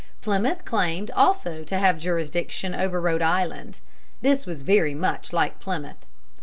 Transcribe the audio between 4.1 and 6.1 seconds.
This was very much like Plymouth.